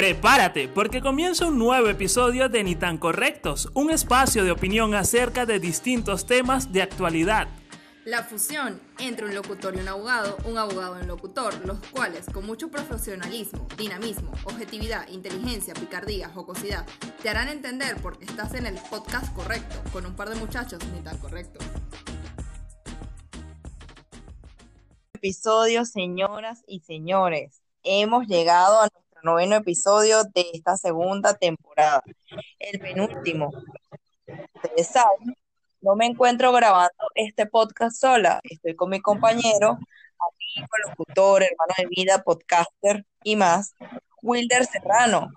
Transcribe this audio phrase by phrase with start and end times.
[0.00, 5.44] Prepárate, porque comienza un nuevo episodio de Ni tan Correctos, un espacio de opinión acerca
[5.44, 7.48] de distintos temas de actualidad.
[8.06, 12.24] La fusión entre un locutor y un abogado, un abogado y un locutor, los cuales
[12.32, 16.86] con mucho profesionalismo, dinamismo, objetividad, inteligencia, picardía, jocosidad,
[17.22, 20.82] te harán entender por qué estás en el podcast correcto, con un par de muchachos
[20.94, 21.62] ni tan correctos.
[25.12, 27.60] Episodio, señoras y señores.
[27.82, 28.88] Hemos llegado a
[29.22, 32.02] noveno episodio de esta segunda temporada,
[32.58, 33.50] el penúltimo.
[34.54, 35.34] Ustedes saben,
[35.80, 41.86] no me encuentro grabando este podcast sola, estoy con mi compañero, amigo, locutor, hermano de
[41.86, 43.74] vida, podcaster y más,
[44.22, 45.30] Wilder Serrano.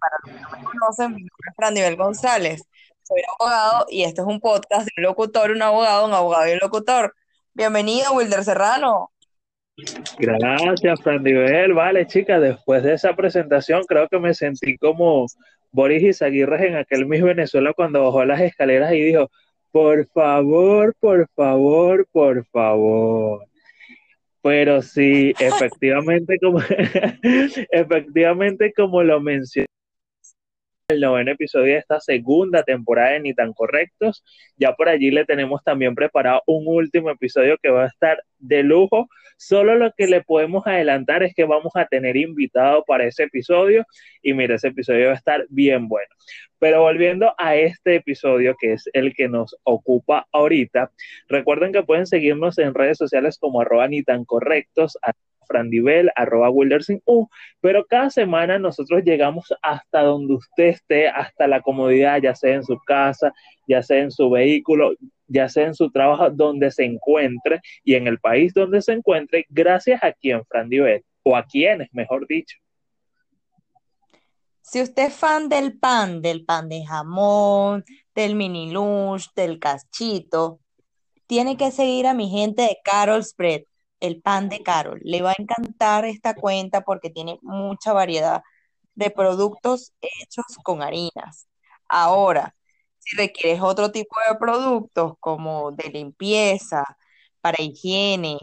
[0.00, 2.62] Para los que no me conocen, mi nombre es Fran González.
[3.02, 6.52] Soy abogado y este es un podcast de un locutor, un abogado, un abogado y
[6.52, 7.14] un locutor.
[7.54, 9.10] Bienvenido, Wilder Serrano.
[10.18, 11.24] Gracias, Fran
[11.74, 15.26] Vale, chicas, después de esa presentación creo que me sentí como
[15.72, 19.30] Boris Izaguirre en aquel Miss Venezuela cuando bajó las escaleras y dijo,
[19.70, 23.44] por favor, por favor, por favor.
[24.42, 26.60] Pero sí, efectivamente, como,
[27.70, 29.69] efectivamente, como lo mencioné
[30.90, 34.24] el noveno episodio de esta segunda temporada de Ni tan Correctos.
[34.56, 38.62] Ya por allí le tenemos también preparado un último episodio que va a estar de
[38.64, 39.08] lujo.
[39.36, 43.84] Solo lo que le podemos adelantar es que vamos a tener invitado para ese episodio
[44.20, 46.08] y mira, ese episodio va a estar bien bueno.
[46.58, 50.90] Pero volviendo a este episodio que es el que nos ocupa ahorita,
[51.28, 54.98] recuerden que pueden seguirnos en redes sociales como arroba ni tan correctos,
[55.50, 57.02] frandivel, arroba wildersin
[57.60, 62.64] pero cada semana nosotros llegamos hasta donde usted esté, hasta la comodidad, ya sea en
[62.64, 63.32] su casa,
[63.66, 64.92] ya sea en su vehículo,
[65.26, 67.60] ya sea en su trabajo, donde se encuentre.
[67.84, 72.26] Y en el país donde se encuentre, gracias a quien Frandivel, o a quienes, mejor
[72.28, 72.56] dicho.
[74.60, 80.60] Si usted es fan del pan, del pan de jamón, del mini lunch, del cachito,
[81.26, 83.64] tiene que seguir a mi gente de Carol Spread
[84.00, 85.00] el pan de Carol.
[85.04, 88.42] Le va a encantar esta cuenta porque tiene mucha variedad
[88.94, 91.48] de productos hechos con harinas.
[91.88, 92.54] Ahora,
[92.98, 96.84] si requieres otro tipo de productos como de limpieza,
[97.40, 98.38] para higiene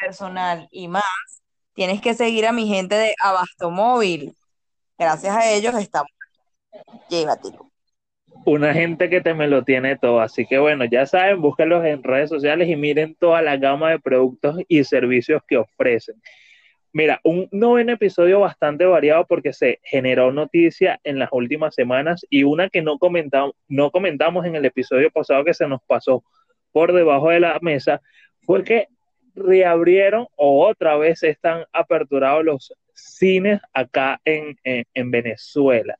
[0.00, 1.04] personal y más,
[1.74, 4.36] tienes que seguir a mi gente de Abasto Móvil.
[4.98, 6.10] Gracias a ellos estamos.
[7.08, 7.69] Llévatelo
[8.44, 10.20] una gente que te me lo tiene todo.
[10.20, 13.98] Así que bueno, ya saben, búsquenlos en redes sociales y miren toda la gama de
[13.98, 16.16] productos y servicios que ofrecen.
[16.92, 22.42] Mira, un noveno episodio bastante variado porque se generó noticia en las últimas semanas y
[22.42, 26.24] una que no comentamos, no comentamos en el episodio pasado que se nos pasó
[26.72, 28.00] por debajo de la mesa
[28.42, 28.88] fue que
[29.36, 35.96] reabrieron o otra vez están aperturados los cines acá en, en, en Venezuela.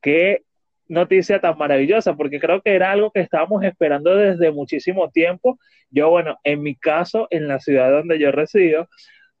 [0.00, 0.44] Que
[0.88, 5.58] noticia tan maravillosa, porque creo que era algo que estábamos esperando desde muchísimo tiempo.
[5.90, 8.88] Yo, bueno, en mi caso, en la ciudad donde yo resido,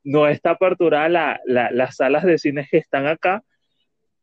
[0.04, 3.42] no está aperturada la, las salas de cines que están acá.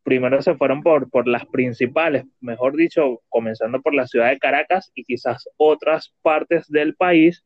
[0.02, 4.92] Primero se fueron por, por las principales, mejor dicho, comenzando por la ciudad de Caracas
[4.94, 7.44] y quizás otras partes del país.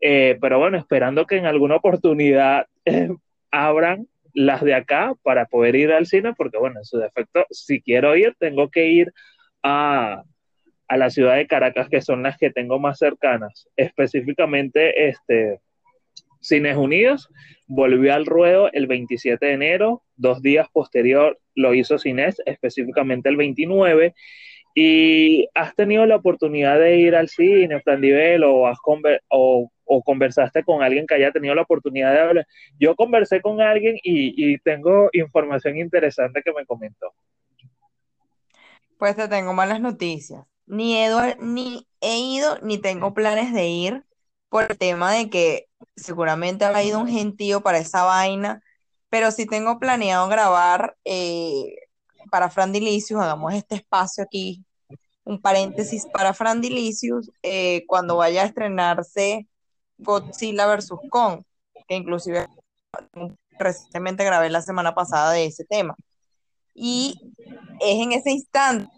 [0.00, 3.10] Eh, pero bueno, esperando que en alguna oportunidad eh,
[3.50, 7.80] abran las de acá para poder ir al cine, porque bueno, en su defecto, si
[7.80, 9.12] quiero ir, tengo que ir
[9.62, 10.22] a,
[10.88, 13.68] a la ciudad de Caracas, que son las que tengo más cercanas.
[13.76, 15.60] Específicamente, este,
[16.42, 17.28] Cines Unidos
[17.66, 23.36] volvió al ruedo el 27 de enero, dos días posterior lo hizo Cines, específicamente el
[23.36, 24.14] 29,
[24.74, 28.78] y has tenido la oportunidad de ir al cine, Frandivel, o, has
[29.28, 32.46] o, o, conversaste con alguien que haya tenido la oportunidad de hablar.
[32.78, 37.12] Yo conversé con alguien y, tengo información interesante que me comentó.
[38.98, 40.44] Pues te tengo malas noticias.
[40.66, 41.10] Ni he,
[41.40, 44.04] ni he ido ni tengo planes de ir
[44.48, 45.66] por el tema de que
[45.96, 48.62] seguramente ha ido un gentío para esa vaina,
[49.08, 51.74] pero sí tengo planeado grabar eh,
[52.30, 54.64] para Fran hagamos este espacio aquí,
[55.24, 56.62] un paréntesis para Fran
[57.42, 59.48] eh, cuando vaya a estrenarse
[60.02, 60.92] Godzilla vs.
[61.10, 61.42] Kong,
[61.88, 62.46] que inclusive
[63.58, 65.94] recientemente grabé la semana pasada de ese tema.
[66.74, 67.32] Y
[67.80, 68.90] es en ese instante,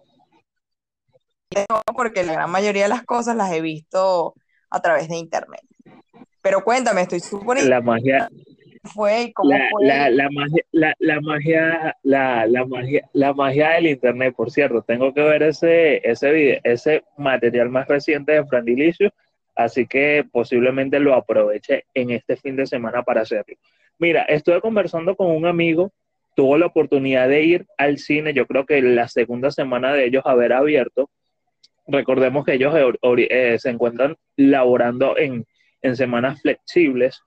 [1.95, 4.35] porque la gran mayoría de las cosas las he visto
[4.71, 5.63] a través de internet.
[6.43, 7.65] Pero cuéntame, estoy súper...
[7.65, 8.29] La magia,
[8.85, 9.87] fue cómo la, fue?
[9.87, 14.83] La, la, magia, la, la, magia, la, la, magia, la magia del internet, por cierto,
[14.83, 18.65] tengo que ver ese, ese video, ese material más reciente de Fran
[19.55, 23.57] así que posiblemente lo aproveche en este fin de semana para hacerlo.
[23.99, 25.93] Mira, estuve conversando con un amigo
[26.35, 30.23] tuvo la oportunidad de ir al cine, yo creo que la segunda semana de ellos
[30.27, 31.11] haber abierto,
[31.87, 35.45] recordemos que ellos eh, se encuentran laborando en,
[35.83, 37.21] en, semanas flexibles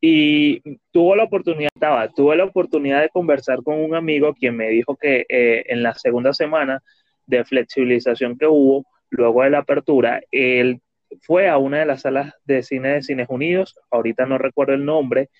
[0.00, 4.68] y tuvo la oportunidad, estaba, tuve la oportunidad de conversar con un amigo quien me
[4.68, 6.82] dijo que eh, en la segunda semana
[7.26, 10.80] de flexibilización que hubo, luego de la apertura, él
[11.22, 14.84] fue a una de las salas de cine de Cines Unidos, ahorita no recuerdo el
[14.84, 15.30] nombre,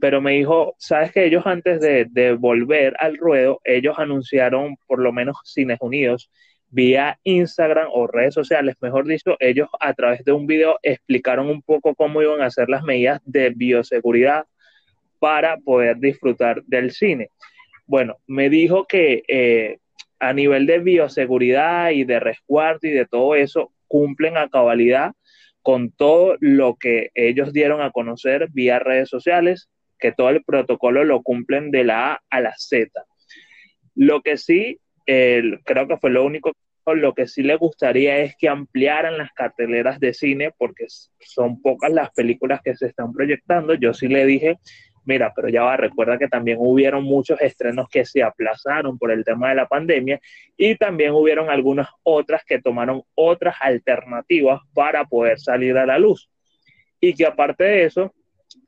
[0.00, 4.98] pero me dijo, sabes que ellos antes de, de, volver al ruedo, ellos anunciaron por
[5.00, 6.30] lo menos Cines Unidos
[6.70, 11.62] vía Instagram o redes sociales, mejor dicho, ellos a través de un video explicaron un
[11.62, 14.44] poco cómo iban a hacer las medidas de bioseguridad
[15.18, 17.30] para poder disfrutar del cine.
[17.86, 19.78] Bueno, me dijo que eh,
[20.20, 25.12] a nivel de bioseguridad y de resguardo y de todo eso, cumplen a cabalidad
[25.62, 29.68] con todo lo que ellos dieron a conocer vía redes sociales,
[29.98, 32.90] que todo el protocolo lo cumplen de la A a la Z.
[33.94, 36.52] Lo que sí, creo que fue lo único,
[36.86, 40.86] lo que sí le gustaría es que ampliaran las carteleras de cine, porque
[41.20, 43.74] son pocas las películas que se están proyectando.
[43.74, 44.56] Yo sí le dije,
[45.04, 49.24] mira, pero ya va, recuerda que también hubieron muchos estrenos que se aplazaron por el
[49.24, 50.20] tema de la pandemia
[50.56, 56.30] y también hubieron algunas otras que tomaron otras alternativas para poder salir a la luz.
[57.00, 58.14] Y que aparte de eso,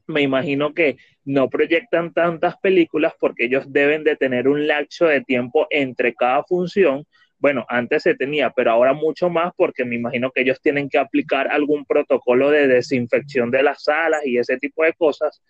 [0.07, 5.21] me imagino que no proyectan tantas películas porque ellos deben de tener un lapso de
[5.21, 7.05] tiempo entre cada función.
[7.39, 10.99] Bueno, antes se tenía, pero ahora mucho más porque me imagino que ellos tienen que
[10.99, 15.43] aplicar algún protocolo de desinfección de las salas y ese tipo de cosas.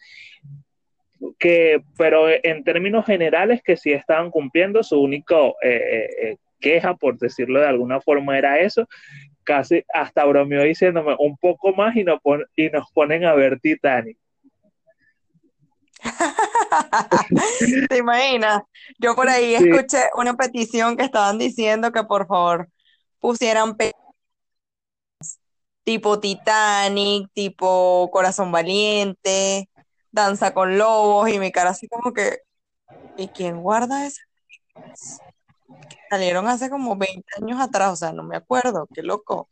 [1.39, 6.95] Que, pero en términos generales que sí estaban cumpliendo, su único eh, eh, eh, queja,
[6.95, 8.89] por decirlo de alguna forma, era eso.
[9.45, 12.21] Casi hasta bromeó diciéndome un poco más y nos,
[12.57, 14.17] y nos ponen a ver Titanic.
[17.89, 18.63] ¿Te imaginas?
[18.99, 22.69] Yo por ahí escuché una petición que estaban diciendo que por favor
[23.21, 23.77] pusieran
[25.85, 29.69] tipo Titanic, tipo Corazón Valiente,
[30.13, 32.39] Danza con Lobos, y mi cara así como que,
[33.17, 34.21] ¿y quién guarda eso?
[36.11, 39.49] Salieron hace como 20 años atrás, o sea, no me acuerdo, qué loco.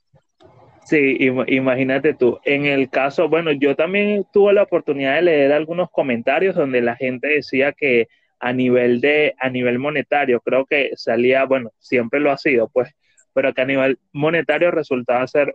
[0.84, 1.16] Sí,
[1.46, 2.38] imagínate tú.
[2.44, 6.96] En el caso, bueno, yo también tuve la oportunidad de leer algunos comentarios donde la
[6.96, 8.08] gente decía que
[8.40, 12.92] a nivel de, a nivel monetario, creo que salía, bueno, siempre lo ha sido, pues,
[13.32, 15.54] pero que a nivel monetario resultaba ser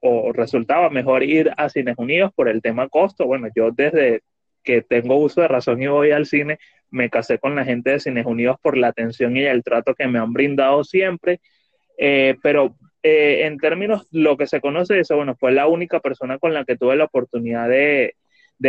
[0.00, 3.26] o resultaba mejor ir a Cines Unidos por el tema costo.
[3.26, 4.22] Bueno, yo desde
[4.66, 6.58] que tengo uso de razón y voy al cine,
[6.90, 10.08] me casé con la gente de Cines Unidos por la atención y el trato que
[10.08, 11.40] me han brindado siempre.
[11.98, 16.00] Eh, pero eh, en términos, lo que se conoce de eso, bueno, fue la única
[16.00, 18.14] persona con la que tuve la oportunidad de,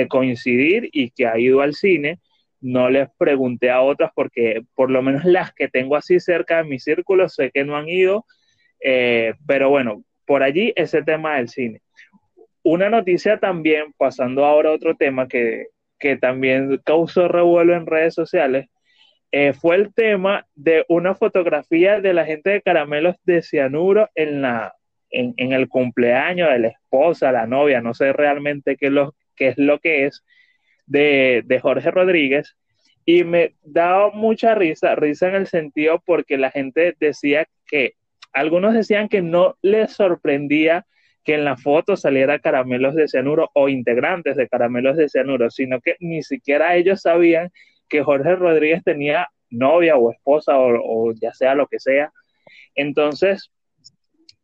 [0.10, 2.20] coincidir y que ha ido al cine.
[2.62, 6.70] No les pregunté a otras porque por lo menos las que tengo así cerca de
[6.70, 8.26] mi círculo sé que no han ido,
[8.82, 11.82] eh, pero bueno, por allí ese tema del cine.
[12.64, 15.68] Una noticia también, pasando ahora a otro tema que,
[16.00, 18.68] que también causó revuelo en redes sociales,
[19.32, 24.42] eh, fue el tema de una fotografía de la gente de caramelos de cianuro en,
[24.42, 24.74] la,
[25.10, 29.58] en, el cumpleaños de la esposa, la novia, no sé realmente qué, lo, qué es
[29.58, 30.24] lo que es,
[30.86, 32.56] de, de Jorge Rodríguez.
[33.06, 37.94] Y me daba mucha risa, risa en el sentido porque la gente decía que,
[38.34, 40.86] algunos decían que no les sorprendía
[41.28, 45.82] que en la foto saliera caramelos de cianuro o integrantes de caramelos de cianuro, sino
[45.82, 47.52] que ni siquiera ellos sabían
[47.90, 52.14] que Jorge Rodríguez tenía novia o esposa o, ya sea lo que sea.
[52.76, 53.52] Entonces,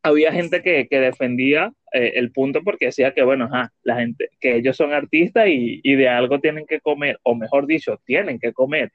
[0.02, 3.50] había gente que, defendía eh, el punto porque decía que, bueno,
[3.84, 8.02] la gente, que ellos son artistas y, de algo tienen que comer, o mejor dicho,
[8.06, 8.92] tienen que comer.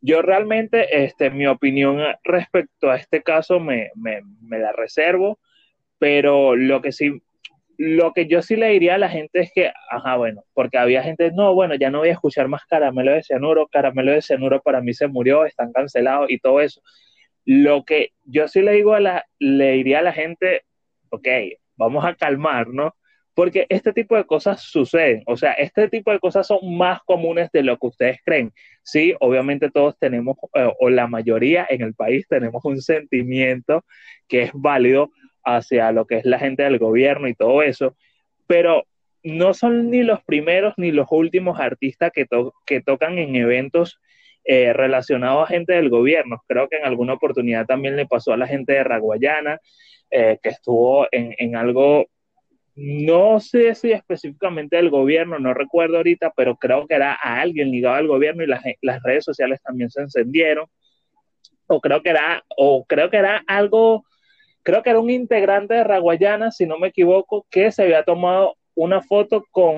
[0.00, 5.38] Yo realmente, este, mi opinión respecto a este caso me, me, me la reservo,
[5.98, 7.20] pero lo que sí
[7.78, 11.02] lo que yo sí le diría a la gente es que, ajá, bueno, porque había
[11.04, 14.60] gente, no, bueno, ya no voy a escuchar más Caramelo de Cianuro, Caramelo de Cianuro
[14.60, 16.82] para mí se murió, están cancelados y todo eso.
[17.44, 20.62] Lo que yo sí le digo a la, le diría a la gente,
[21.10, 21.28] ok,
[21.76, 22.92] vamos a calmarnos,
[23.32, 27.48] porque este tipo de cosas suceden, o sea, este tipo de cosas son más comunes
[27.52, 28.52] de lo que ustedes creen.
[28.82, 33.84] Sí, obviamente todos tenemos, eh, o la mayoría en el país tenemos un sentimiento
[34.26, 35.12] que es válido
[35.56, 37.96] hacia lo que es la gente del gobierno y todo eso,
[38.46, 38.84] pero
[39.22, 42.26] no son ni los primeros ni los últimos artistas que,
[42.66, 44.00] que tocan en eventos
[44.44, 46.42] eh, relacionados a gente del gobierno.
[46.46, 49.60] Creo que en alguna oportunidad también le pasó a la gente de Raguayana,
[50.10, 52.06] eh, que estuvo en, algo
[52.74, 57.70] no sé si específicamente del gobierno, no recuerdo ahorita, pero creo que era a alguien
[57.70, 60.66] ligado al gobierno y las, las redes sociales también se encendieron.
[61.66, 64.04] O creo que era, o creo que era algo,
[64.62, 68.56] creo que era un integrante de Raguayana, si no me equivoco, que se había tomado
[68.74, 69.76] una foto con,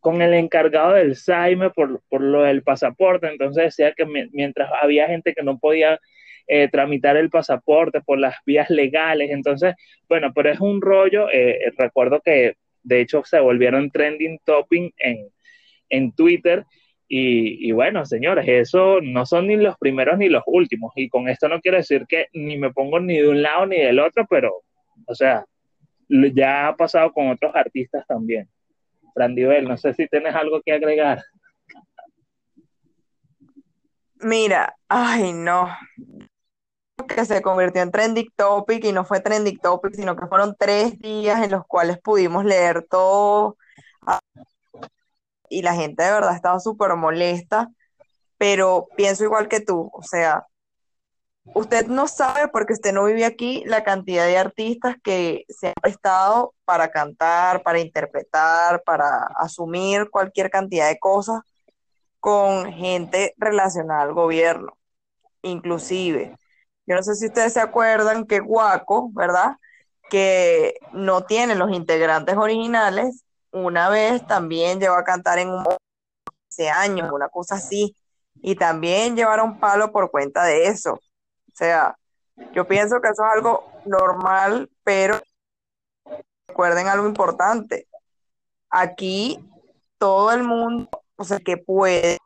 [0.00, 3.28] con el encargado del SAIME por, por lo del pasaporte.
[3.28, 5.98] Entonces decía que mientras había gente que no podía
[6.46, 9.30] eh, tramitar el pasaporte por las vías legales.
[9.30, 9.74] Entonces,
[10.08, 11.30] bueno, pero es un rollo.
[11.32, 15.28] Eh, recuerdo que de hecho se volvieron trending topping en,
[15.88, 16.64] en Twitter.
[17.16, 20.92] Y, bueno, señores, eso no son ni los primeros ni los últimos.
[20.96, 23.76] Y con esto no quiero decir que ni me pongo ni de un lado ni
[23.76, 24.62] del otro, pero,
[25.06, 25.44] o sea,
[26.08, 28.48] ya ha pasado con otros artistas también.
[29.14, 31.22] Frandivel, no sé si tienes algo que agregar.
[34.16, 35.68] Mira, ay no,
[37.06, 40.98] que se convirtió en trending topic y no fue trending topic, sino que fueron tres
[40.98, 43.56] días en los cuales pudimos leer todo
[45.48, 47.70] y la gente de verdad estaba súper molesta,
[48.38, 50.46] pero pienso igual que tú, o sea,
[51.54, 55.74] usted no sabe porque usted no vive aquí la cantidad de artistas que se han
[55.82, 61.40] prestado para cantar, para interpretar, para asumir cualquier cantidad de cosas
[62.20, 64.76] con gente relacionada al gobierno,
[65.42, 66.36] inclusive
[66.86, 69.56] yo no sé si ustedes se acuerdan que Guaco, ¿verdad?
[70.10, 73.23] Que no tiene los integrantes originales,
[73.54, 75.64] una vez también llegó a cantar en un
[76.50, 77.96] hace años, una cosa así,
[78.42, 80.94] y también llevaron palo por cuenta de eso.
[80.94, 81.96] O sea,
[82.52, 85.20] yo pienso que eso es algo normal, pero
[86.48, 87.86] recuerden algo importante.
[88.70, 89.38] Aquí
[89.98, 92.18] todo el mundo, o sea, que puede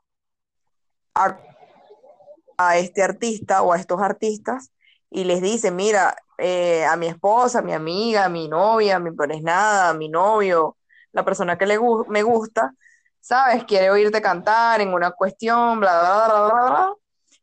[2.56, 4.72] a este artista o a estos artistas
[5.10, 8.98] y les dice, mira, eh, a mi esposa, a mi amiga, a mi novia, a
[8.98, 9.10] mi
[9.42, 10.77] nada, a mi novio,
[11.12, 12.74] la persona que le me gusta,
[13.20, 13.64] ¿sabes?
[13.64, 16.94] Quiere oírte cantar en una cuestión, bla, bla, bla, bla, bla.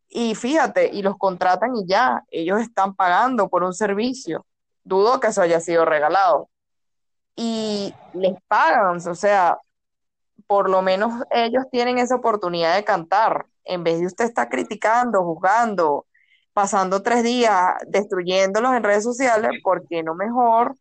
[0.10, 4.46] Y fíjate, y los contratan y ya, ellos están pagando por un servicio.
[4.84, 6.50] Dudo que eso haya sido regalado.
[7.36, 9.58] Y les pagan, o sea,
[10.48, 15.24] por lo menos ellos tienen esa oportunidad de cantar en vez de usted estar criticando,
[15.24, 16.06] juzgando,
[16.54, 20.76] pasando tres días destruyéndolos en redes sociales, ¿por qué no mejor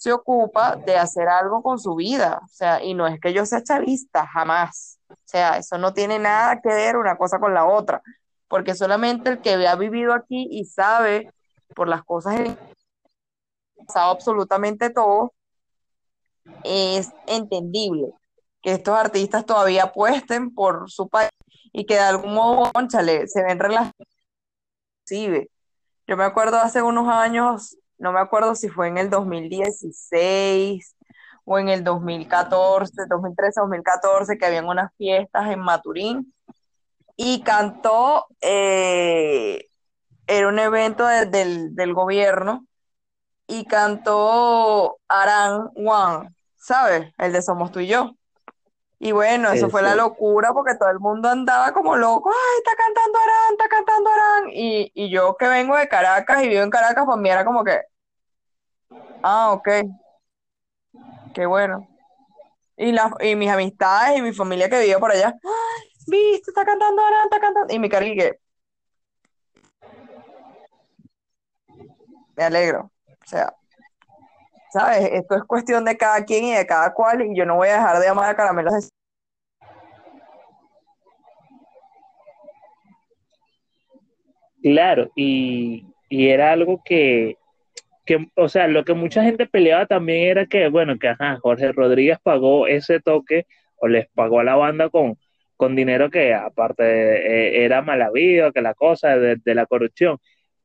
[0.00, 2.40] se ocupa de hacer algo con su vida?
[2.42, 4.98] O sea, y no es que yo sea chavista, jamás.
[5.10, 8.00] O sea, eso no tiene nada que ver una cosa con la otra,
[8.48, 11.30] porque solamente el que ha vivido aquí y sabe
[11.74, 12.56] por las cosas que
[13.94, 15.34] absolutamente todo,
[16.64, 18.14] es entendible
[18.62, 21.30] que estos artistas todavía apuesten por su país
[21.72, 24.06] y que de algún modo, conchale, se ven relacionados.
[26.06, 30.96] Yo me acuerdo hace unos años, no me acuerdo si fue en el 2016
[31.44, 36.34] o en el 2014, 2013, 2014, que habían unas fiestas en Maturín
[37.16, 39.68] y cantó, eh,
[40.26, 42.66] era un evento del, del gobierno
[43.46, 47.12] y cantó Aran Juan, ¿sabes?
[47.18, 48.14] El de Somos tú y yo.
[49.02, 52.76] Y bueno, eso fue la locura porque todo el mundo andaba como loco, ay, está
[52.76, 54.50] cantando Arán, está cantando Arán.
[54.52, 57.64] Y, y yo que vengo de Caracas y vivo en Caracas, pues mí era como
[57.64, 57.80] que,
[59.22, 59.68] ah, ok,
[61.34, 61.88] qué bueno.
[62.76, 66.66] Y, la, y mis amistades y mi familia que vive por allá, ay, viste, está
[66.66, 67.72] cantando Arán, está cantando.
[67.72, 68.38] Y mi cari que,
[72.36, 72.90] me alegro.
[73.08, 73.54] O sea,
[74.72, 75.10] ¿sabes?
[75.12, 77.74] Esto es cuestión de cada quien y de cada cual, y yo no voy a
[77.74, 78.88] dejar de amar a caramelos de...
[84.62, 87.38] Claro, y, era algo que,
[88.04, 91.72] que, o sea, lo que mucha gente peleaba también era que, bueno, que ajá, Jorge
[91.72, 93.46] Rodríguez pagó ese toque
[93.76, 95.16] o les pagó a la banda con,
[95.56, 100.18] con dinero que aparte eh, era mal habido, que la cosa de la corrupción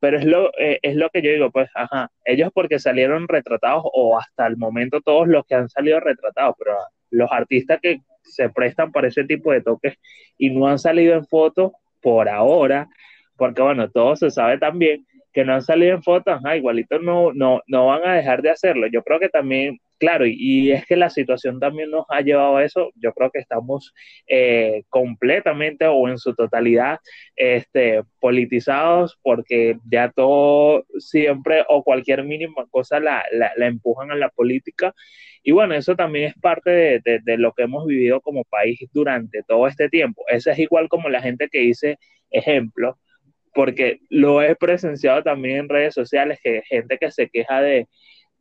[0.06, 3.86] pero es lo, eh, es lo que yo digo, pues, ajá, ellos porque salieron retratados
[3.92, 6.76] o hasta el momento todos los que han salido retratados, pero
[7.10, 9.96] los artistas que se prestan para ese tipo de toques
[10.38, 12.88] y no han salido en foto por ahora,
[13.36, 17.34] porque bueno, todo se sabe también que no han salido en foto, ajá, igualito no,
[17.34, 18.86] no, no van a dejar de hacerlo.
[18.86, 22.66] Yo creo que también claro, y, es que la situación también nos ha llevado a
[22.66, 22.92] eso.
[22.96, 23.94] Yo creo que estamos
[24.28, 27.00] eh, completamente o en su totalidad
[27.36, 34.30] este, politizados porque ya todo siempre o cualquier mínima cosa la, la, empujan a la
[34.30, 34.94] política.
[35.44, 39.44] Y bueno, eso también es parte de, de, lo que hemos vivido como país durante
[39.44, 40.24] todo este tiempo.
[40.28, 41.98] Eso es igual como la gente que dice,
[42.32, 42.98] ejemplo,
[43.54, 47.88] porque lo he presenciado también en redes sociales, que gente que se queja de,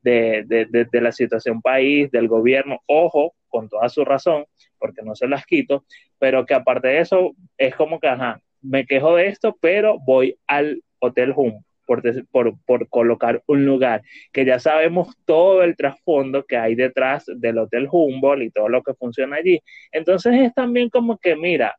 [0.05, 4.45] de, de, la situación país, del gobierno, ojo, con toda su razón,
[4.79, 5.85] porque no se las quito,
[6.19, 10.39] pero que aparte de eso es como que, ajá, me quejo de esto, pero voy
[10.47, 16.45] al Hotel Hum por, por, por, colocar un lugar, que ya sabemos todo el trasfondo
[16.45, 19.61] que hay detrás del Hotel Humboldt y todo lo que funciona allí.
[19.93, 21.77] Entonces es también como que, mira,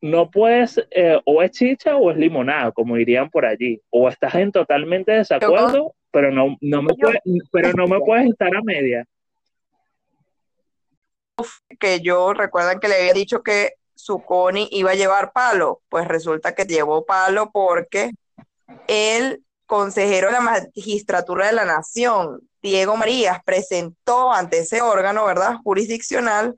[0.00, 4.34] no puedes, eh, o es chicha o es limonada, como dirían por allí, o estás
[4.36, 9.04] en totalmente desacuerdo, pero no, no me puedes, pero no me puedes estar a media.
[11.78, 16.06] Que yo recuerdan que le había dicho que su Connie iba a llevar palo, pues
[16.08, 18.10] resulta que llevó palo porque
[18.88, 25.56] el consejero de la magistratura de la nación, Diego Marías, presentó ante ese órgano, ¿verdad?,
[25.62, 26.56] jurisdiccional,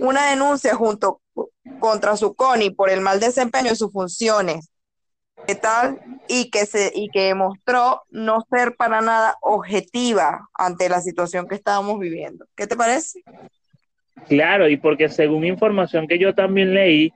[0.00, 1.20] una denuncia junto
[1.78, 4.70] contra su CONI por el mal desempeño de sus funciones,
[5.46, 5.98] ¿qué tal?
[6.28, 11.54] Y que, se, y que demostró no ser para nada objetiva ante la situación que
[11.54, 12.46] estábamos viviendo.
[12.56, 13.22] ¿Qué te parece?
[14.28, 17.12] Claro, y porque según información que yo también leí,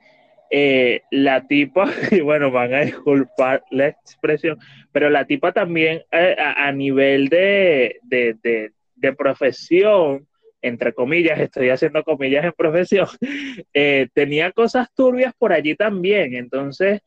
[0.55, 4.59] eh, la tipa, y bueno, van a disculpar la expresión,
[4.91, 10.27] pero la tipa también eh, a, nivel de, de, profesión,
[10.61, 13.07] entre comillas, estoy haciendo comillas en profesión,
[13.73, 17.01] eh, tenía cosas turbias por allí también, entonces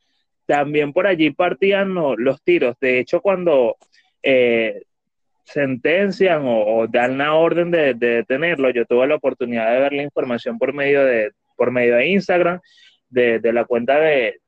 [0.47, 2.77] también por allí partían los tiros.
[2.81, 3.77] De hecho, cuando
[5.47, 10.59] sentencian o, dan la orden de, detenerlo, yo tuve la oportunidad de ver la información
[10.59, 12.61] por medio de, por medio de Instagram,
[13.09, 14.41] de, la cuenta de,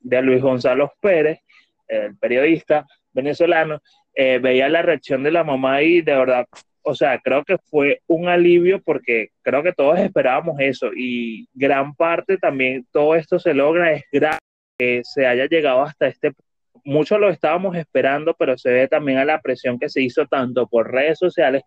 [0.00, 1.40] Luis Gonzalo Pérez,
[1.88, 3.80] el periodista venezolano,
[4.14, 6.46] eh, veía la reacción de la mamá y de verdad,
[6.82, 11.94] o sea, creo que fue un alivio porque creo que todos esperábamos eso y gran
[11.94, 14.38] parte también todo esto se logra, es grave
[14.78, 16.44] que se haya llegado hasta este punto
[16.84, 20.66] muchos lo estábamos esperando, pero se ve también a la presión que se hizo tanto
[20.66, 21.62] por redes sociales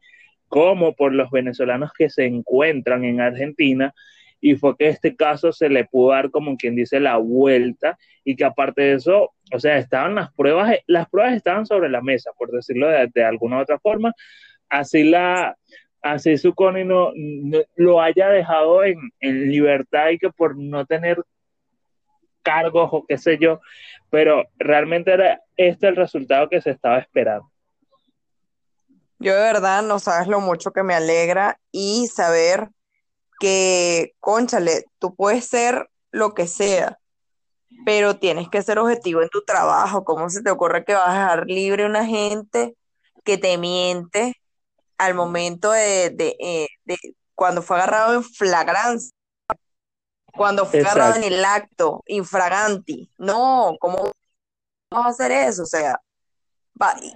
[0.47, 3.93] como por los venezolanos que se encuentran en Argentina.
[4.39, 8.35] Y fue que este caso se le pudo dar, como quien dice, la vuelta y
[8.35, 12.31] que aparte de eso, o sea, estaban las pruebas, las pruebas estaban sobre la mesa,
[12.37, 14.13] por decirlo de, alguna otra forma.
[14.69, 15.57] Así la,
[16.03, 16.53] así su
[16.85, 21.17] no, no, lo haya dejado en, en libertad y que por no tener
[22.47, 23.59] cargos o qué sé yo,
[24.09, 27.51] pero realmente era este el resultado que se estaba esperando.
[29.19, 32.69] Yo de verdad no sabes lo mucho que me alegra y saber
[33.39, 36.99] que, conchale, tú puedes ser lo que sea,
[37.85, 40.05] pero tienes que ser objetivo en tu trabajo.
[40.05, 42.75] ¿Cómo se te ocurre que vas a dejar libre una gente
[43.25, 44.35] que te miente
[44.97, 46.97] al momento de, de, eh, de
[47.35, 49.16] cuando fue agarrado en flagrancia?
[50.37, 53.09] Cuando fue agarrado en el acto, infraganti.
[53.17, 54.11] No, ¿cómo
[54.91, 55.63] vamos a hacer eso?
[55.63, 55.99] O sea,
[56.79, 57.13] ay,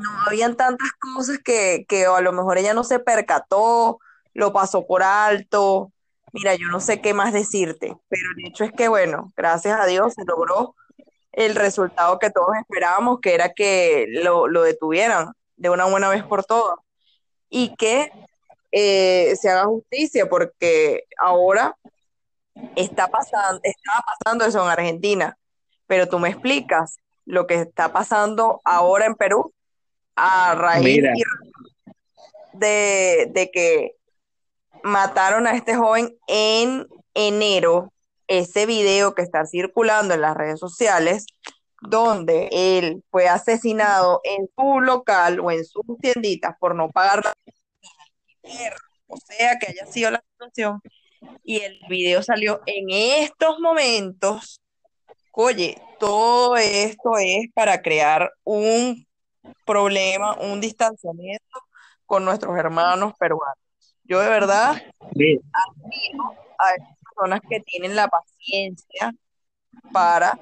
[0.00, 3.98] no, habían tantas cosas que, que a lo mejor ella no se percató,
[4.34, 5.92] lo pasó por alto.
[6.32, 9.86] Mira, yo no sé qué más decirte, pero el hecho es que, bueno, gracias a
[9.86, 10.76] Dios se logró
[11.32, 16.44] el resultado que todos esperábamos, que era que lo, detuvieran de una buena vez por
[16.44, 16.76] todas
[17.48, 18.12] y que
[18.72, 21.76] eh, se haga justicia, porque ahora
[22.76, 25.38] está pasando, estaba pasando eso en Argentina,
[25.86, 29.52] pero tú me explicas lo que está pasando ahora en Perú
[30.16, 31.02] a raíz
[32.52, 33.96] de, de que
[34.82, 37.92] mataron a este joven en enero,
[38.26, 41.26] ese video que está circulando en las redes sociales,
[41.80, 47.32] donde él fue asesinado en su local o en sus tienditas por no pagar la
[49.06, 50.80] o sea que haya sido la situación,
[51.42, 54.60] y el video salió en estos momentos.
[55.32, 59.06] Oye, todo esto es para crear un
[59.64, 61.60] problema, un distanciamiento
[62.06, 63.58] con nuestros hermanos peruanos.
[64.04, 66.24] Yo de verdad admiro
[66.58, 69.12] a estas personas que tienen la paciencia
[69.92, 70.38] para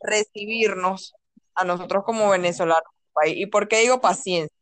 [0.00, 1.14] recibirnos
[1.54, 2.90] a nosotros como venezolanos.
[3.26, 4.54] ¿Y por qué digo paciencia?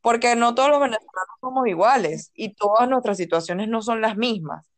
[0.00, 4.71] Porque no todos los venezolanos somos iguales y todas nuestras situaciones no son las mismas.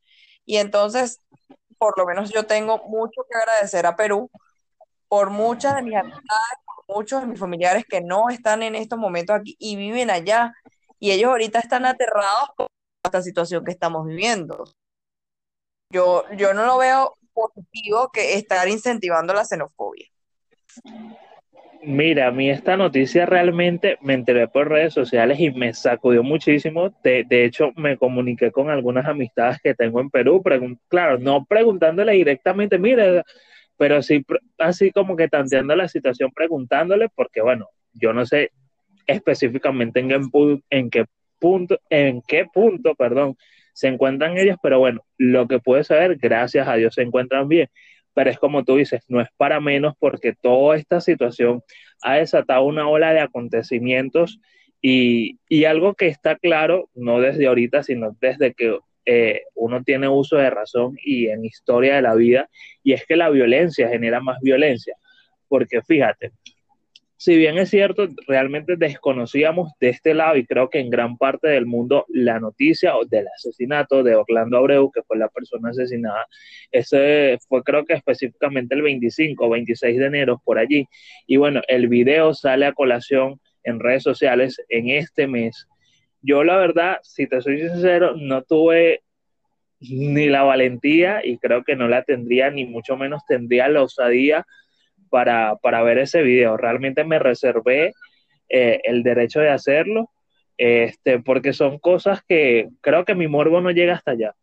[0.45, 1.21] Y entonces,
[1.79, 4.31] por lo menos yo tengo mucho que agradecer a Perú
[5.09, 8.99] por muchas de mis amistades, por muchos de mis familiares que no están en estos
[8.99, 10.53] momentos aquí y viven allá.
[10.99, 12.69] Y ellos ahorita están aterrados por
[13.05, 14.65] esta situación que estamos viviendo.
[15.91, 20.09] Yo, yo no lo veo positivo que estar incentivando la xenofobia.
[21.87, 26.95] Mira, a mí esta noticia realmente me enteré por redes sociales y me sacudió muchísimo.
[27.03, 30.43] De, hecho, me comuniqué con algunas amistades que tengo en Perú,
[30.89, 33.23] claro, no preguntándole directamente, mire,
[33.77, 34.25] pero sí
[34.59, 38.53] así como que tanteando la situación, preguntándole, porque bueno, yo no sé
[39.07, 40.21] específicamente en, qué,
[40.71, 41.05] en qué
[41.39, 43.37] punto, en qué punto, perdón,
[43.75, 47.69] se encuentran ellos, pero bueno, lo que puedes saber, gracias a Dios se encuentran bien.
[48.15, 51.63] Pero es como tú dices, no es para menos porque toda esta situación
[52.03, 54.41] ha desatado una ola de acontecimientos
[54.81, 60.09] y, y algo que está claro, no desde ahorita, sino desde que eh, uno tiene
[60.09, 62.49] uso de razón y en historia de la vida,
[62.83, 64.97] y es que la violencia genera más violencia.
[65.49, 66.33] Porque fíjate,
[67.17, 71.49] si bien es cierto, realmente desconocíamos de este lado y creo que en gran parte
[71.49, 76.27] del mundo la noticia del asesinato de Orlando Abreu, que fue la persona asesinada,
[76.73, 80.87] ese fue creo que específicamente el 25 o 26 de enero por allí.
[81.27, 85.67] Y bueno, el video sale a colación en redes sociales en este mes.
[86.21, 89.03] Yo la verdad, si te soy sincero, no tuve
[89.81, 94.47] ni la valentía y creo que no la tendría, ni mucho menos tendría la osadía
[95.15, 96.57] para, para ver ese video.
[96.57, 97.93] Realmente me reservé
[98.49, 100.11] eh, el derecho de hacerlo,
[100.59, 104.35] este, porque son cosas que creo que mi morbo no llega hasta allá.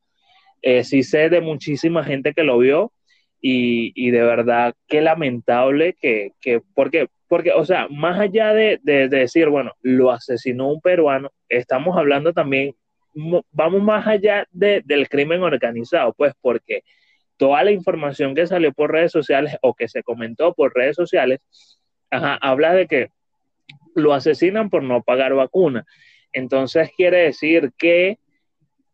[0.62, 2.94] Eh, sí sé de muchísima gente que lo vio
[3.42, 8.80] y, y de verdad qué lamentable que, que porque, porque, o sea, más allá de,
[8.82, 12.76] de, de decir, bueno, lo asesinó un peruano, estamos hablando también,
[13.52, 16.84] vamos más allá de, del crimen organizado, pues porque
[17.42, 21.40] toda la información que salió por redes sociales o que se comentó por redes sociales,
[22.12, 23.08] habla de que
[23.96, 25.84] lo asesinan por no pagar vacuna.
[26.34, 28.20] Entonces quiere decir que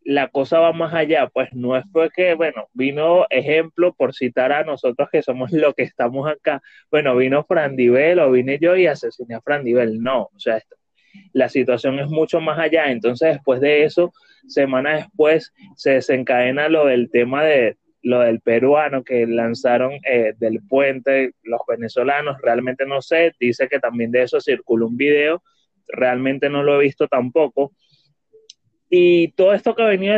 [0.02, 4.64] la cosa va más allá, pues no es porque, bueno, vino ejemplo por citar a
[4.64, 9.34] nosotros que somos lo que estamos acá, bueno, vino Frandivel o vine yo y asesiné
[9.34, 10.62] a Frandivel, no, o sea,
[11.34, 14.14] la situación es mucho más allá, entonces después de eso,
[14.46, 20.60] semana después, se desencadena lo del tema de, lo del peruano que lanzaron eh, del
[20.68, 25.42] puente, los venezolanos, realmente no sé, dice que también de eso circuló un video,
[25.88, 27.72] realmente no lo he visto tampoco.
[28.90, 30.16] Y todo esto que ha venido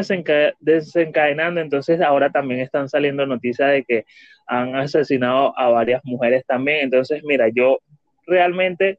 [0.61, 4.05] desencadenando, entonces ahora también están saliendo noticias de que
[4.47, 6.81] han asesinado a varias mujeres también.
[6.83, 7.81] Entonces, mira, yo
[8.27, 8.99] realmente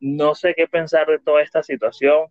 [0.00, 2.26] no sé qué pensar de toda esta situación,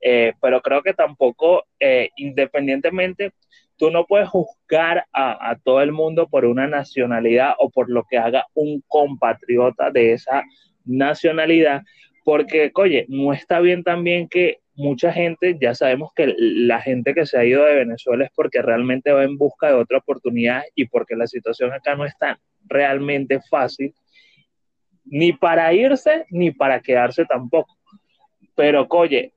[0.00, 3.32] eh, pero creo que tampoco, eh, independientemente,
[3.80, 8.18] tú no puedes juzgar a, todo el mundo por una nacionalidad o por lo que
[8.18, 10.44] haga un compatriota de esa
[10.84, 11.80] nacionalidad,
[12.22, 17.24] porque, oye, no está bien también que mucha gente, ya sabemos que la gente que
[17.24, 20.84] se ha ido de Venezuela es porque realmente va en busca de otra oportunidad y
[20.84, 23.94] porque la situación acá no está realmente fácil,
[25.06, 27.74] ni para irse ni para quedarse tampoco.
[28.54, 29.32] Pero, oye,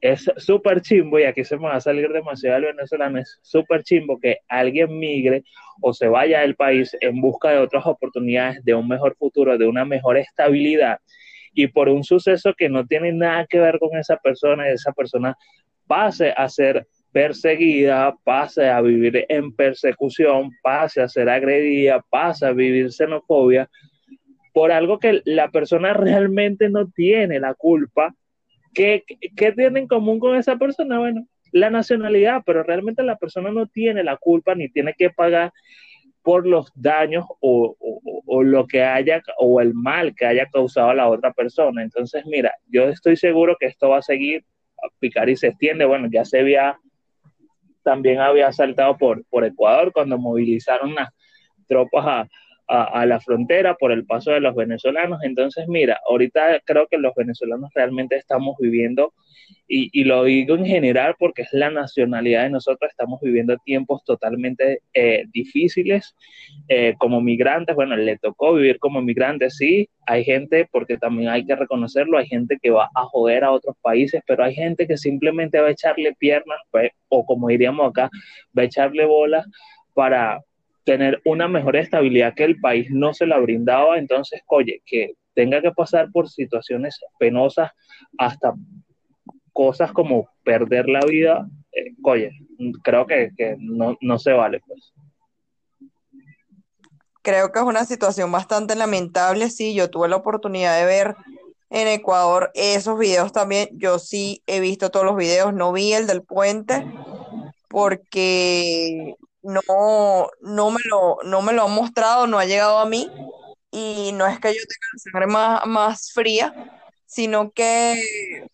[0.00, 3.82] es súper chimbo, y aquí se me va a salir demasiado el venezolano, es súper
[3.82, 5.44] chimbo que alguien migre
[5.80, 9.66] o se vaya del país en busca de otras oportunidades, de un mejor futuro, de
[9.66, 10.98] una mejor estabilidad,
[11.52, 15.36] y por un suceso que no tiene nada que ver con esa persona, esa persona
[15.86, 22.52] pase a ser perseguida, pase a vivir en persecución, pase a ser agredida, pase a
[22.52, 23.68] vivir xenofobia,
[24.52, 28.14] por algo que la persona realmente no tiene la culpa
[28.78, 29.02] ¿Qué,
[29.36, 31.00] ¿Qué tiene en común con esa persona?
[31.00, 35.52] Bueno, la nacionalidad, pero realmente la persona no tiene la culpa ni tiene que pagar
[36.22, 40.94] por los daños o, o, lo que haya o el mal que haya causado a
[40.94, 41.82] la otra persona.
[41.82, 44.44] Entonces, mira, yo estoy seguro que esto va a seguir
[44.76, 45.84] a picar y se extiende.
[45.84, 46.78] Bueno, ya se había,
[47.82, 51.08] también había saltado por, por Ecuador cuando movilizaron las
[51.66, 52.28] tropas a,
[52.68, 55.20] a, la frontera por el paso de los venezolanos.
[55.22, 59.14] Entonces, mira, ahorita creo que los venezolanos realmente estamos viviendo,
[59.66, 64.80] y, lo digo en general porque es la nacionalidad de nosotros, estamos viviendo tiempos totalmente
[64.92, 66.14] eh, difíciles
[66.68, 67.74] eh, como migrantes.
[67.74, 72.26] Bueno, le tocó vivir como migrantes, sí, hay gente, porque también hay que reconocerlo, hay
[72.26, 75.72] gente que va a joder a otros países, pero hay gente que simplemente va a
[75.72, 78.10] echarle piernas, pues, o como diríamos acá,
[78.56, 79.46] va a echarle bolas
[79.94, 80.40] para,
[80.88, 85.60] tener una mejor estabilidad que el país no se la brindaba, entonces, oye, que tenga
[85.60, 87.72] que pasar por situaciones penosas
[88.16, 88.54] hasta
[89.52, 92.30] cosas como perder la vida, eh, oye,
[92.82, 94.94] creo que, no, no se vale, pues.
[97.20, 101.16] Creo que es una situación bastante lamentable, sí, yo tuve la oportunidad de ver
[101.68, 106.06] en Ecuador esos videos también, yo sí he visto todos los videos, no vi el
[106.06, 106.82] del puente,
[107.68, 109.16] porque
[109.48, 113.10] no, no me lo, no me lo han mostrado, no ha llegado a mí,
[113.70, 116.54] y no es que yo tenga la sangre más, más fría,
[117.06, 118.00] sino que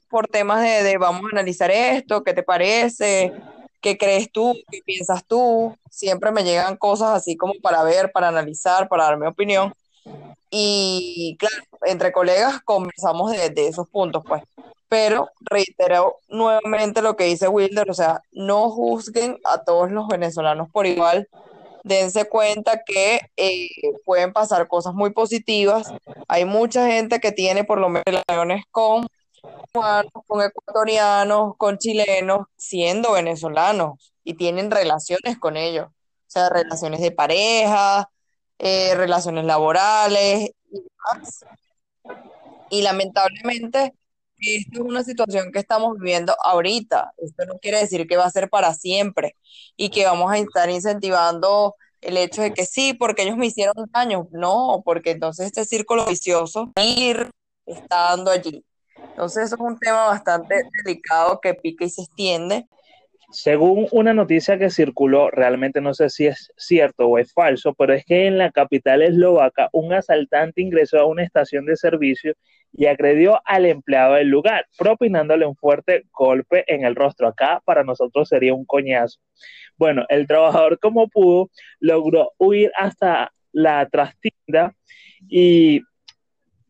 [0.09, 3.33] por temas de, de vamos a analizar esto, ¿qué te parece?
[3.81, 4.55] ¿Qué crees tú?
[4.71, 5.77] ¿Qué piensas tú?
[5.91, 9.75] Siempre me llegan cosas así como para ver, para analizar, para dar mi opinión.
[10.51, 14.43] y claro, entre colegas conversamos de, de esos puntos, pues.
[14.95, 20.69] Pero reitero nuevamente lo que dice Wilder, o sea, no juzguen a todos los venezolanos
[20.71, 21.29] por igual.
[21.83, 23.71] Dense cuenta que eh,
[24.05, 25.93] pueden pasar cosas muy positivas.
[26.29, 29.09] Hay mucha gente que tiene por lo menos relaciones con
[29.73, 35.89] cubanos, con ecuatorianos, con chilenos, siendo venezolanos y tienen relaciones con ellos.
[35.89, 38.09] O sea, relaciones de pareja,
[38.61, 41.45] eh, relaciones laborales y demás.
[42.71, 43.93] Y lamentablemente,
[44.47, 47.13] esto es una situación que estamos viviendo ahorita.
[47.19, 49.37] Esto no quiere decir que va a ser para siempre
[49.77, 53.75] y que vamos a estar incentivando el hecho de que sí, porque ellos me hicieron
[53.93, 54.29] daño.
[54.33, 57.31] No, porque entonces este círculo vicioso ir
[57.67, 58.65] está dando allí.
[58.97, 62.69] Entonces, eso es un tema bastante delicado que pica y se extiende.
[63.35, 67.93] Según una noticia que circuló, realmente no sé si es cierto o es falso, pero
[67.93, 72.35] es que en la capital eslovaca un asaltante ingresó a una estación de servicio
[72.73, 77.27] y agredió al empleado del lugar, propinándole un fuerte golpe en el rostro.
[77.27, 79.19] Acá para nosotros sería un coñazo.
[79.77, 84.77] Bueno, el trabajador como pudo logró huir hasta la trastienda
[85.29, 85.81] y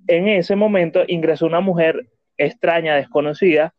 [0.07, 3.74] en ese momento ingresó una mujer extraña, desconocida,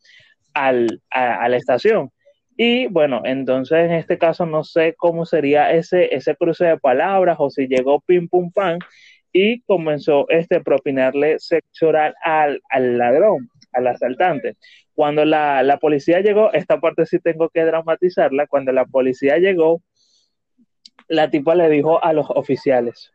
[0.54, 2.12] al, a, la estación.
[2.58, 7.38] Y bueno, entonces en este caso no sé cómo sería ese, ese cruce de palabras
[7.39, 8.80] o si llegó pim pum pam
[9.34, 14.56] y comenzó este propinarle sexo oral al, al ladrón, al asaltante.
[14.94, 19.82] Cuando la, la, policía llegó, esta parte sí tengo que dramatizarla, cuando la policía llegó,
[21.10, 23.12] la tipa le dijo a los oficiales,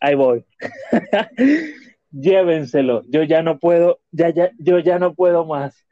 [0.00, 0.44] ahí voy,
[2.12, 5.83] llévenselo, yo ya no puedo, ya, ya, yo ya no puedo más.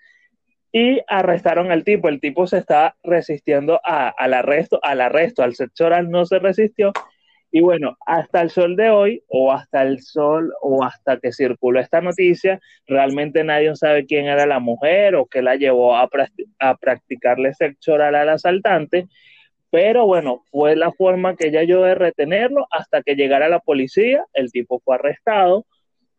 [0.72, 5.54] Y arrestaron al tipo, el tipo se estaba resistiendo a, al arresto, al arresto, al
[5.54, 6.92] sexo oral no se resistió.
[7.54, 11.80] Y bueno, hasta el sol de hoy, o hasta el sol, o hasta que circuló
[11.80, 16.08] esta noticia, realmente nadie sabe quién era la mujer o qué la llevó a,
[16.60, 19.06] a practicarle sexo oral al asaltante.
[19.70, 24.24] Pero bueno, fue la forma que ella yo de retenerlo hasta que llegara la policía,
[24.32, 25.66] el tipo fue arrestado,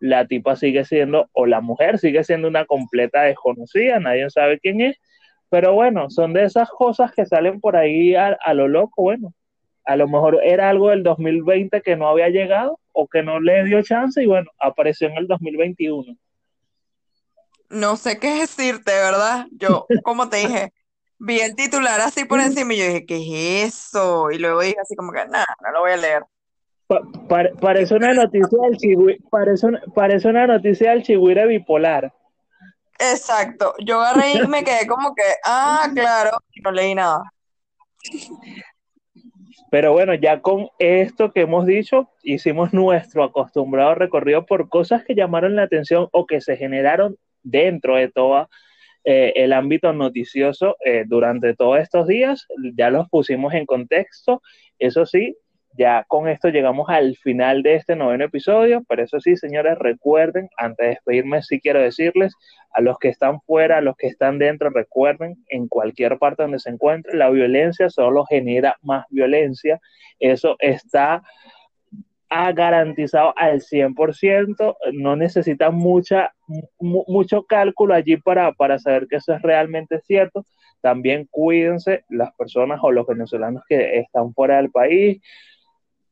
[0.04, 4.82] la tipa sigue siendo, o la mujer sigue siendo una completa desconocida, nadie sabe quién
[4.82, 4.98] es,
[5.48, 9.34] pero bueno, son de esas cosas que salen por ahí a, lo loco, bueno,
[9.86, 13.64] a lo mejor era algo del 2020 que no había llegado o que no le
[13.64, 16.18] dio chance y bueno, apareció en el 2021.
[17.70, 19.48] No sé qué decirte, ¿verdad?
[19.52, 20.74] Yo, como te dije,
[21.18, 24.32] vi el titular así por encima y yo dije, ¿qué es eso?
[24.32, 26.24] Y luego dije así como que, nada, no lo voy a leer
[27.60, 32.14] parece una noticia del chigüire, parece, parece una noticia del bipolar.
[33.00, 33.74] Exacto.
[33.84, 36.32] Yo agarré y me quedé como que, ah, claro,
[36.64, 37.24] no leí nada.
[39.74, 45.16] Pero bueno, ya con esto que hemos dicho, hicimos nuestro acostumbrado recorrido por cosas que
[45.16, 48.50] llamaron la atención o que se generaron dentro de todo
[49.04, 52.48] eh, el ámbito noticioso eh, durante todos estos días.
[52.76, 54.42] Ya los pusimos en contexto.
[54.78, 55.36] Eso sí,
[55.78, 60.50] ya con esto llegamos al final de este noveno episodio, pero eso sí, señores, recuerden,
[60.58, 62.36] antes de despedirme, sí quiero decirles
[62.72, 66.60] a los que están fuera, a los que están dentro, recuerden, en cualquier parte donde
[66.60, 69.80] se encuentren, la violencia solo genera más violencia.
[70.20, 71.24] Eso está
[72.54, 76.34] garantizado al 100%, no necesitan mucha,
[76.80, 80.46] mucho cálculo allí para, para saber que eso es realmente cierto.
[80.82, 85.22] También cuídense las personas o los venezolanos que están fuera del país,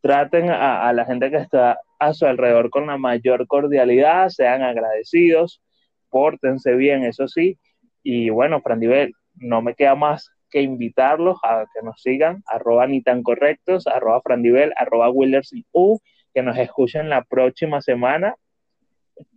[0.01, 5.61] traten a, la gente que está a su alrededor con la mayor cordialidad, sean agradecidos,
[6.09, 7.59] pórtense bien, eso sí.
[8.03, 13.01] Y bueno, Frandivel, no me queda más que invitarlos a que nos sigan, arroba ni
[13.01, 15.99] tan correctos, arroba Frandivel, arroba Willers U,
[16.33, 18.35] que nos escuchen la próxima semana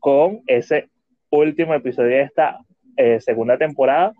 [0.00, 0.88] con ese
[1.30, 2.58] último episodio de esta
[2.96, 4.12] eh, segunda temporada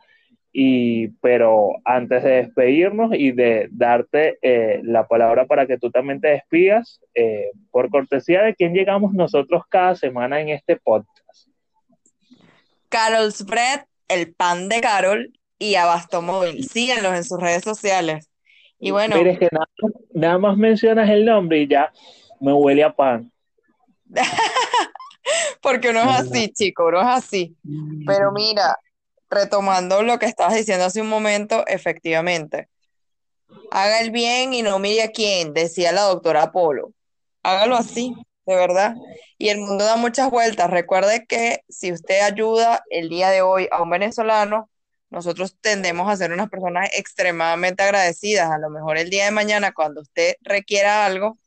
[0.57, 6.21] y, pero antes de despedirnos y de darte eh, la palabra para que tú también
[6.21, 11.49] te despidas, eh, por cortesía de quién llegamos nosotros cada semana en este podcast.
[12.89, 16.65] Carol's Bread, el pan de Carol y Abasto Móvil.
[16.73, 18.31] En sus redes sociales.
[18.79, 19.17] Y bueno.
[19.17, 19.67] Mire, que nada,
[20.13, 21.91] nada más mencionas el nombre y ya
[22.41, 23.33] me huele a pan.
[25.61, 27.57] Porque uno es así, chico, uno es así.
[28.07, 28.77] Pero mira,
[29.35, 32.69] retomando lo que estabas diciendo hace un momento, efectivamente.
[33.71, 36.93] Haga el bien y no mire a quién, decía la doctora Polo.
[37.43, 38.15] Hágalo así,
[38.47, 38.95] de verdad.
[39.39, 40.71] Y el mundo da muchas vueltas.
[40.71, 44.71] Recuerde que si usted ayuda el día de hoy a un venezolano,
[45.11, 48.51] nosotros tendemos a ser unas personas extremadamente agradecidas.
[48.51, 51.39] A lo mejor el día de mañana, cuando usted requiera algo,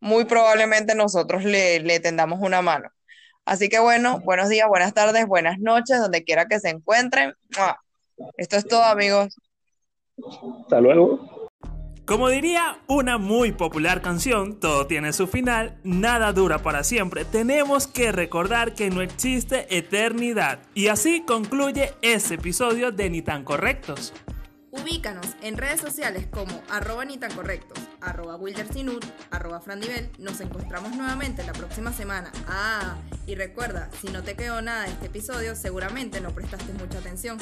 [0.00, 2.90] muy probablemente nosotros le, le tendamos una mano.
[3.44, 7.34] Así que bueno, buenos días, buenas tardes, buenas noches, donde quiera que se encuentren.
[8.36, 9.34] Esto es todo, amigos.
[10.62, 11.40] Hasta luego.
[12.10, 17.24] Como diría una muy popular canción, todo tiene su final, nada dura para siempre.
[17.24, 20.58] Tenemos que recordar que no existe eternidad.
[20.74, 24.12] Y así concluye este episodio de Ni tan correctos.
[24.72, 30.08] Ubícanos en redes sociales como arroba ni tan correctos, arroba wildersinut, arroba frandivel.
[30.18, 32.30] Nos encontramos nuevamente la próxima semana.
[32.46, 36.98] Ah, y recuerda, si no te quedó nada de este episodio, seguramente no prestaste mucha
[36.98, 37.38] atención.